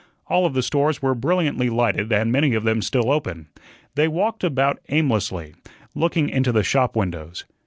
[0.25, 3.49] All of the stores were brilliantly lighted and many of them still open.
[3.93, 5.53] They walked about aimlessly,
[5.93, 7.45] looking into the shop windows.